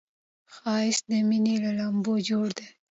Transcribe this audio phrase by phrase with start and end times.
[0.53, 2.67] ښایست د مینې له لمبو جوړ دی